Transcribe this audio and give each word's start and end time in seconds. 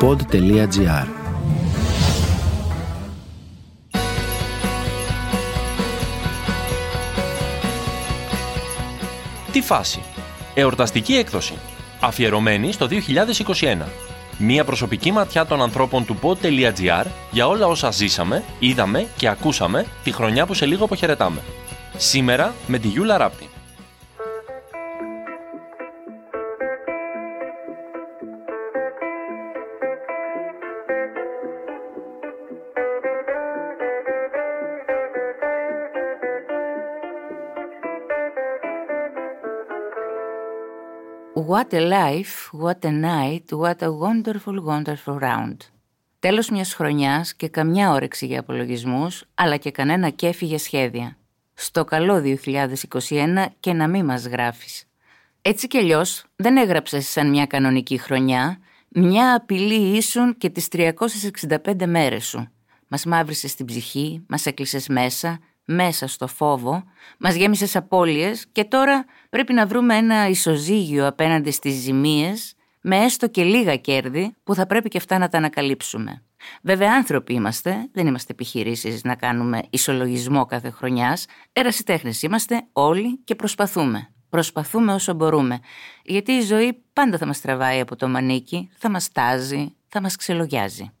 pod.gr 0.00 1.06
Τι 9.52 9.60
φάση. 9.60 10.02
Εορταστική 10.54 11.14
έκδοση. 11.14 11.54
Αφιερωμένη 12.00 12.72
στο 12.72 12.88
2021. 13.60 13.76
Μία 14.38 14.64
προσωπική 14.64 15.12
ματιά 15.12 15.46
των 15.46 15.62
ανθρώπων 15.62 16.04
του 16.04 16.18
pod.gr 16.22 17.04
για 17.30 17.46
όλα 17.46 17.66
όσα 17.66 17.90
ζήσαμε, 17.90 18.44
είδαμε 18.58 19.06
και 19.16 19.28
ακούσαμε 19.28 19.86
τη 20.04 20.12
χρονιά 20.12 20.46
που 20.46 20.54
σε 20.54 20.66
λίγο 20.66 20.84
αποχαιρετάμε. 20.84 21.40
Σήμερα 21.96 22.54
με 22.66 22.78
τη 22.78 22.88
Γιούλα 22.88 23.16
Ράπτη. 23.16 23.49
What 41.46 41.72
a 41.72 41.80
life, 41.80 42.50
what 42.52 42.84
a 42.84 42.90
night, 42.90 43.52
what 43.52 43.82
a 43.82 43.90
wonderful, 43.90 44.56
wonderful 44.64 45.18
round. 45.18 45.56
Τέλος 46.18 46.50
μιας 46.50 46.74
χρονιάς 46.74 47.34
και 47.34 47.48
καμιά 47.48 47.90
όρεξη 47.90 48.26
για 48.26 48.40
απολογισμούς, 48.40 49.24
αλλά 49.34 49.56
και 49.56 49.70
κανένα 49.70 50.10
κέφι 50.10 50.44
για 50.44 50.58
σχέδια. 50.58 51.16
Στο 51.54 51.84
καλό 51.84 52.20
2021 52.20 53.46
και 53.60 53.72
να 53.72 53.88
μην 53.88 54.04
μας 54.04 54.26
γράφεις. 54.26 54.84
Έτσι 55.42 55.66
κι 55.66 55.78
αλλιώς 55.78 56.24
δεν 56.36 56.56
έγραψες 56.56 57.08
σαν 57.08 57.30
μια 57.30 57.46
κανονική 57.46 57.98
χρονιά, 57.98 58.58
μια 58.88 59.34
απειλή 59.34 59.96
ίσουν 59.96 60.36
και 60.38 60.50
τις 60.50 60.68
365 60.68 61.86
μέρες 61.86 62.26
σου. 62.26 62.48
Μας 62.88 63.04
μαύρισες 63.04 63.54
την 63.54 63.66
ψυχή, 63.66 64.24
μας 64.28 64.46
έκλεισες 64.46 64.88
μέσα, 64.88 65.38
μέσα 65.72 66.06
στο 66.06 66.26
φόβο, 66.26 66.84
μας 67.18 67.34
γέμισες 67.34 67.76
απώλειες 67.76 68.46
και 68.52 68.64
τώρα 68.64 69.04
πρέπει 69.30 69.52
να 69.52 69.66
βρούμε 69.66 69.96
ένα 69.96 70.28
ισοζύγιο 70.28 71.06
απέναντι 71.06 71.50
στις 71.50 71.74
ζημίες 71.74 72.54
με 72.80 72.96
έστω 72.96 73.28
και 73.28 73.42
λίγα 73.42 73.76
κέρδη 73.76 74.34
που 74.44 74.54
θα 74.54 74.66
πρέπει 74.66 74.88
και 74.88 74.98
αυτά 74.98 75.18
να 75.18 75.28
τα 75.28 75.38
ανακαλύψουμε. 75.38 76.22
Βέβαια 76.62 76.94
άνθρωποι 76.94 77.34
είμαστε, 77.34 77.88
δεν 77.92 78.06
είμαστε 78.06 78.32
επιχειρήσεις 78.32 79.04
να 79.04 79.14
κάνουμε 79.14 79.62
ισολογισμό 79.70 80.44
κάθε 80.44 80.70
χρονιάς, 80.70 81.26
ερασιτέχνες 81.52 82.22
είμαστε 82.22 82.66
όλοι 82.72 83.18
και 83.24 83.34
προσπαθούμε. 83.34 84.12
Προσπαθούμε 84.28 84.92
όσο 84.94 85.14
μπορούμε, 85.14 85.60
γιατί 86.02 86.32
η 86.32 86.40
ζωή 86.40 86.82
πάντα 86.92 87.18
θα 87.18 87.26
μας 87.26 87.40
τραβάει 87.40 87.80
από 87.80 87.96
το 87.96 88.08
μανίκι, 88.08 88.70
θα 88.78 88.90
μας 88.90 89.12
τάζει, 89.12 89.74
θα 89.88 90.00
μας 90.00 90.16
ξελογιάζει. 90.16 90.92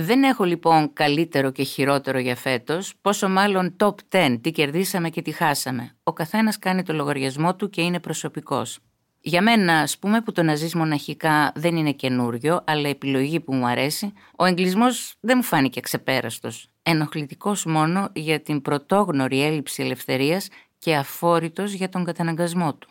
Δεν 0.00 0.22
έχω 0.22 0.44
λοιπόν 0.44 0.92
καλύτερο 0.92 1.50
και 1.50 1.62
χειρότερο 1.62 2.18
για 2.18 2.36
φέτος, 2.36 2.94
πόσο 3.00 3.28
μάλλον 3.28 3.76
top 3.78 3.94
10, 4.10 4.38
τι 4.40 4.50
κερδίσαμε 4.50 5.10
και 5.10 5.22
τι 5.22 5.30
χάσαμε. 5.30 5.96
Ο 6.02 6.12
καθένας 6.12 6.58
κάνει 6.58 6.82
το 6.82 6.92
λογαριασμό 6.92 7.54
του 7.54 7.70
και 7.70 7.82
είναι 7.82 8.00
προσωπικός. 8.00 8.78
Για 9.20 9.42
μένα, 9.42 9.80
ας 9.80 9.98
πούμε, 9.98 10.20
που 10.20 10.32
το 10.32 10.42
να 10.42 10.54
ζει 10.54 10.76
μοναχικά 10.76 11.52
δεν 11.54 11.76
είναι 11.76 11.92
καινούριο, 11.92 12.64
αλλά 12.66 12.88
επιλογή 12.88 13.40
που 13.40 13.54
μου 13.54 13.66
αρέσει, 13.66 14.12
ο 14.36 14.44
εγκλισμός 14.44 15.14
δεν 15.20 15.36
μου 15.36 15.42
φάνηκε 15.42 15.80
ξεπέραστος. 15.80 16.70
Ενοχλητικός 16.82 17.64
μόνο 17.64 18.10
για 18.14 18.40
την 18.40 18.62
πρωτόγνωρη 18.62 19.44
έλλειψη 19.44 19.82
ελευθερίας 19.82 20.48
και 20.78 20.96
αφόρητος 20.96 21.72
για 21.72 21.88
τον 21.88 22.04
καταναγκασμό 22.04 22.74
του. 22.74 22.88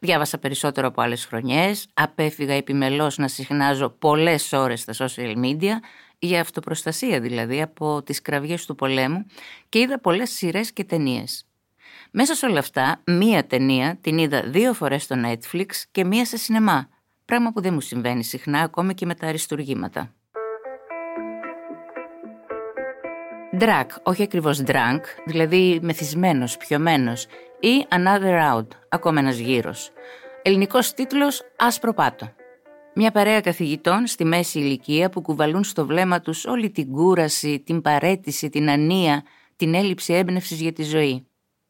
Διάβασα 0.00 0.38
περισσότερο 0.38 0.86
από 0.86 1.02
άλλες 1.02 1.24
χρονιές, 1.24 1.86
απέφυγα 1.94 2.54
επιμελώς 2.54 3.18
να 3.18 3.28
συχνάζω 3.28 3.88
πολλές 3.88 4.52
ώρες 4.52 4.80
στα 4.80 4.92
social 4.98 5.36
media, 5.36 5.72
για 6.18 6.40
αυτοπροστασία 6.40 7.20
δηλαδή 7.20 7.62
από 7.62 8.02
τις 8.02 8.22
κραυγές 8.22 8.66
του 8.66 8.74
πολέμου 8.74 9.26
και 9.68 9.78
είδα 9.78 10.00
πολλές 10.00 10.30
σειρές 10.30 10.72
και 10.72 10.84
ταινίες. 10.84 11.46
Μέσα 12.10 12.34
σε 12.34 12.46
όλα 12.46 12.58
αυτά, 12.58 13.00
μία 13.06 13.46
ταινία 13.46 13.98
την 14.00 14.18
είδα 14.18 14.42
δύο 14.42 14.72
φορές 14.72 15.02
στο 15.02 15.16
Netflix 15.24 15.66
και 15.90 16.04
μία 16.04 16.24
σε 16.24 16.36
σινεμά, 16.36 16.88
πράγμα 17.24 17.52
που 17.52 17.60
δεν 17.60 17.74
μου 17.74 17.80
συμβαίνει 17.80 18.24
συχνά 18.24 18.60
ακόμη 18.60 18.94
και 18.94 19.06
με 19.06 19.14
τα 19.14 19.26
αριστουργήματα. 19.26 20.12
Drag, 23.60 23.86
όχι 24.02 24.22
ακριβώς 24.22 24.62
drunk, 24.66 25.00
δηλαδή 25.26 25.78
μεθυσμένος, 25.82 26.56
πιωμένος 26.56 27.26
ή 27.60 27.86
Another 27.90 28.40
Round, 28.42 28.66
ακόμα 28.88 29.20
ένας 29.20 29.38
γύρος. 29.38 29.92
Ελληνικός 30.42 30.94
τίτλος 30.94 31.42
«Άσπρο 31.56 31.94
πάτο». 31.94 32.37
Μια 33.00 33.10
παρέα 33.10 33.40
καθηγητών 33.40 34.06
στη 34.06 34.24
μέση 34.24 34.58
ηλικία 34.58 35.10
που 35.10 35.20
κουβαλούν 35.20 35.64
στο 35.64 35.86
βλέμμα 35.86 36.20
τους 36.20 36.44
όλη 36.44 36.70
την 36.70 36.90
κούραση, 36.90 37.60
την 37.60 37.80
παρέτηση, 37.80 38.48
την 38.48 38.70
ανία, 38.70 39.24
την 39.56 39.74
έλλειψη 39.74 40.12
έμπνευσης 40.12 40.60
για 40.60 40.72
τη 40.72 40.82
ζωή. 40.82 41.26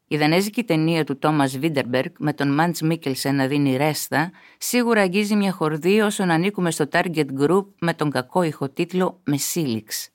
Η 0.09 0.17
δανέζικη 0.17 0.65
ταινία 0.65 1.05
του 1.05 1.19
Τόμα 1.19 1.47
Βίντερμπεργκ 1.47 2.11
με 2.19 2.33
τον 2.33 2.55
Μάντ 2.55 2.77
Μίκελσεν 2.83 3.35
να 3.35 3.47
δίνει 3.47 3.77
ρέστα 3.77 4.31
σίγουρα 4.59 5.01
αγγίζει 5.01 5.37
μια 5.37 5.53
χορδή 5.53 6.01
όσον 6.01 6.31
ανήκουμε 6.31 6.71
στο 6.71 6.85
Target 6.93 7.27
Group 7.41 7.67
με 7.81 7.95
τον 7.95 8.11
κακό 8.11 8.43
ηχοτίτλο 8.43 9.21
Μεσίλιξ. 9.25 10.09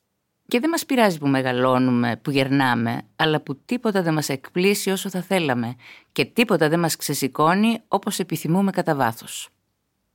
Και 0.48 0.60
δεν 0.60 0.70
μας 0.70 0.86
πειράζει 0.86 1.18
που 1.18 1.28
μεγαλώνουμε, 1.28 2.20
που 2.22 2.32
γερνάμε, 2.32 3.02
αλλά 3.16 3.42
που 3.42 3.62
τίποτα 3.66 4.02
δεν 4.02 4.14
μας 4.14 4.30
εκπλήσει 4.30 4.90
όσο 4.90 5.10
θα 5.10 5.22
θέλαμε 5.22 5.76
και 6.12 6.26
τίποτα 6.26 6.70
δεν 6.70 6.80
μας 6.80 6.96
ξεσηκώνει 6.96 7.82
όπως 7.88 8.20
επιθυμούμε 8.20 8.72
κατά 8.72 8.96
βάθος. 8.96 9.53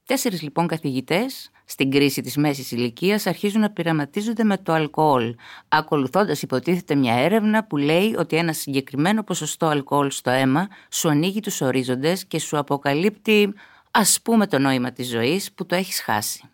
Τέσσερις 0.09 0.43
λοιπόν 0.43 0.67
καθηγητές 0.67 1.51
στην 1.65 1.91
κρίση 1.91 2.21
της 2.21 2.37
μέσης 2.37 2.71
ηλικίας 2.71 3.27
αρχίζουν 3.27 3.61
να 3.61 3.71
πειραματίζονται 3.71 4.45
με 4.45 4.59
το 4.59 4.73
αλκοόλ, 4.73 5.35
ακολουθώντας 5.69 6.43
υποτίθεται 6.43 6.95
μια 6.95 7.15
έρευνα 7.15 7.65
που 7.65 7.77
λέει 7.77 8.15
ότι 8.19 8.37
ένα 8.37 8.53
συγκεκριμένο 8.53 9.23
ποσοστό 9.23 9.67
αλκοόλ 9.67 10.11
στο 10.11 10.31
αίμα 10.31 10.69
σου 10.91 11.09
ανοίγει 11.09 11.41
τους 11.41 11.61
ορίζοντες 11.61 12.25
και 12.25 12.39
σου 12.39 12.59
αποκαλύπτει, 12.59 13.55
ας 13.91 14.21
πούμε, 14.23 14.47
το 14.47 14.59
νόημα 14.59 14.93
της 14.93 15.09
ζωής 15.09 15.53
που 15.53 15.67
το 15.67 15.75
έχεις 15.75 16.01
χάσει. 16.01 16.49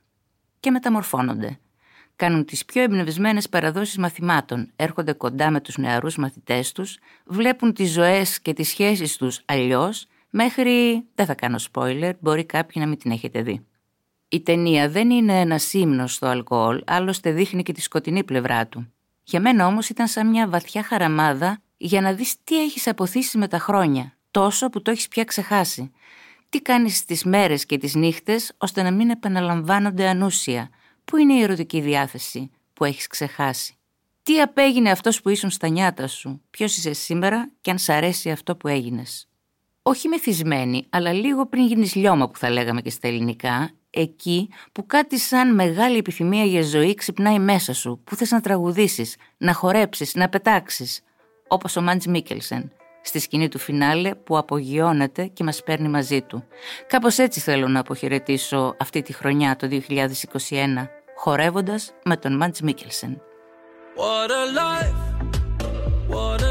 Και 0.61 0.71
μεταμορφώνονται. 0.71 1.59
Κάνουν 2.17 2.45
τις 2.45 2.65
πιο 2.65 2.83
εμπνευσμένες 2.83 3.49
παραδόσεις 3.49 3.99
μαθημάτων, 3.99 4.71
έρχονται 4.77 5.13
κοντά 5.13 5.51
με 5.51 5.61
τους 5.61 5.77
νεαρούς 5.77 6.17
μαθητές 6.17 6.73
τους, 6.73 6.99
βλέπουν 7.27 7.73
τις 7.73 7.93
ζωές 7.93 8.41
και 8.41 8.53
τις 8.53 8.69
σχέσεις 8.69 9.17
τους 9.17 9.41
αλλιώς 9.45 10.07
μέχρι, 10.37 11.05
δεν 11.15 11.27
θα 11.27 11.35
κάνω 11.35 11.59
spoiler, 11.73 12.13
μπορεί 12.21 12.45
κάποιοι 12.45 12.83
να 12.85 12.89
μην 12.89 12.99
την 12.99 13.11
έχετε 13.11 13.43
δει. 13.43 13.67
Η 14.29 14.41
ταινία 14.41 14.89
δεν 14.89 15.11
είναι 15.11 15.41
ένα 15.41 15.61
ύμνο 15.73 16.07
στο 16.07 16.27
αλκοόλ, 16.27 16.83
άλλωστε 16.87 17.33
δείχνει 17.33 17.63
και 17.63 17.73
τη 17.73 17.81
σκοτεινή 17.81 18.25
πλευρά 18.25 18.67
του. 18.67 18.93
Για 19.23 19.41
μένα 19.41 19.67
όμως 19.67 19.89
ήταν 19.89 20.07
σαν 20.07 20.29
μια 20.29 20.49
βαθιά 20.49 20.83
χαραμάδα 20.83 21.63
για 21.77 22.01
να 22.01 22.13
δεις 22.13 22.35
τι 22.45 22.63
έχεις 22.63 22.87
αποθήσει 22.87 23.39
με 23.39 23.49
τα 23.49 23.59
χρόνια, 23.59 24.17
τόσο 24.31 24.69
που 24.69 24.83
το 24.83 24.91
έχεις 24.91 25.09
πια 25.09 25.25
ξεχάσει. 25.25 25.91
Τι 26.49 26.61
κάνεις 26.61 26.97
στις 26.97 27.25
μέρες 27.25 27.67
και 27.67 27.79
τις 27.79 27.95
νύχτες 27.95 28.53
ώστε 28.59 28.83
να 28.83 28.91
μην 28.91 29.11
επαναλαμβάνονται 29.11 30.09
ανούσια; 30.09 30.71
Πού 31.05 31.17
είναι 31.17 31.35
η 31.35 31.43
ερωτική 31.43 31.81
διάθεση 31.81 32.51
που 32.73 32.85
έχεις 32.85 33.07
ξεχάσει; 33.07 33.77
Τι 34.23 34.41
απέγινε 34.41 34.91
αυτός 34.91 35.21
που 35.23 35.29
ήσουν 35.29 35.51
στα 35.51 35.69
νιάτα 35.69 36.07
σου, 36.07 36.43
ποιος 36.51 36.77
είσαι 36.77 36.93
σήμερα 36.93 37.51
και 37.61 37.71
αν 37.71 37.79
σ' 37.79 37.89
αρέσει 37.89 38.31
αυτό 38.31 38.57
που 38.57 38.69
έγινες; 38.69 39.29
Όχι 39.87 40.09
μεθυσμένη, 40.09 40.87
αλλά 40.91 41.13
λίγο 41.13 41.47
πριν 41.47 41.67
γίνει 41.67 41.91
λιώμα 41.95 42.29
που 42.29 42.39
θα 42.39 42.51
λέγαμε 42.51 42.81
και 42.81 42.91
στα 42.91 43.09
ελληνικά, 43.09 43.71
εκεί 43.91 44.49
που 44.73 44.87
κάτι 44.87 45.19
σαν 45.19 45.55
μεγάλη 45.55 45.97
επιθυμία 45.97 46.45
για 46.45 46.63
ζωή 46.63 46.95
ξυπνάει 46.95 47.39
μέσα 47.39 47.75
σου, 47.75 48.01
που 48.05 48.17
θες 48.17 48.31
να 48.31 48.41
τραγουδήσεις, 48.41 49.17
να 49.37 49.53
χορέψεις, 49.53 50.15
να 50.15 50.29
πετάξεις, 50.29 51.01
όπως 51.49 51.77
ο 51.77 51.83
Μάντζ 51.83 52.07
Μίκελσεν, 52.07 52.73
στη 53.03 53.19
σκηνή 53.19 53.49
του 53.49 53.59
φινάλε 53.59 54.15
που 54.15 54.39
απογειώνεται 54.39 55.27
και 55.27 55.45
μας 55.45 55.63
παίρνει 55.63 55.89
μαζί 55.89 56.23
του. 56.23 56.45
Κάπως 56.87 57.19
έτσι 57.19 57.41
θέλω 57.41 57.69
να 57.69 57.81
αποχαιρετήσω 57.81 58.77
αυτή 58.79 59.03
τη 59.03 59.13
χρονιά 59.13 59.57
το 59.57 59.69
2021, 59.69 60.89
χορεύοντας 61.17 61.93
με 62.05 62.17
τον 62.17 62.37
Μάντζ 62.37 62.61
Μίκελσεν. 62.61 63.23
What 63.97 64.31
a 64.31 64.45
life, 64.61 65.03
what 66.11 66.41
a 66.43 66.44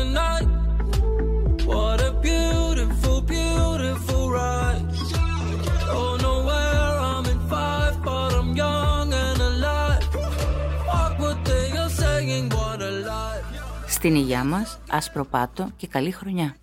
Στην 14.03 14.15
υγειά 14.15 14.43
μας, 14.43 14.79
άσπρο 14.89 15.25
πάτο 15.25 15.69
και 15.77 15.87
καλή 15.87 16.11
χρονιά. 16.11 16.55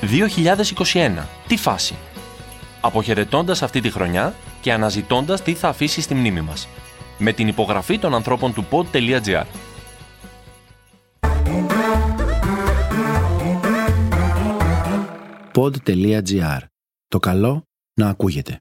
«2021. 0.00 1.26
Τι 1.46 1.56
φάση» 1.56 1.94
Αποχαιρετώντας 2.80 3.62
αυτή 3.62 3.80
τη 3.80 3.90
χρονιά 3.90 4.34
και 4.60 4.72
αναζητώντας 4.72 5.42
τι 5.42 5.54
θα 5.54 5.68
αφήσει 5.68 6.00
στη 6.00 6.14
μνήμη 6.14 6.40
μας. 6.40 6.68
Με 7.18 7.32
την 7.32 7.48
υπογραφή 7.48 7.98
των 7.98 8.14
ανθρώπων 8.14 8.52
του 8.54 8.66
pod.gr. 8.70 9.44
pod.gr. 15.54 16.60
Το 17.08 17.18
καλό 17.18 17.62
να 17.94 18.08
ακούγεται. 18.08 18.60